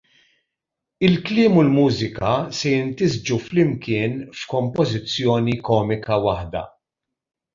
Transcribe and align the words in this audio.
il-kliem 1.07 1.59
u 1.59 1.63
l-mużika 1.65 2.31
se 2.57 2.71
jintisġu 2.75 3.37
flimkien 3.47 4.17
f'kompożizzjoni 4.39 5.55
komika 5.71 6.21
waħda. 6.27 6.65